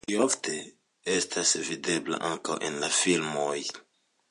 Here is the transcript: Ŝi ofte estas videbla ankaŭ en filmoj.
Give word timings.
Ŝi 0.09 0.15
ofte 0.25 0.53
estas 1.17 1.51
videbla 1.67 2.21
ankaŭ 2.31 2.59
en 2.71 2.81
filmoj. 3.03 3.57